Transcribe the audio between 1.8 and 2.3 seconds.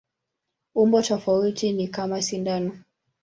kama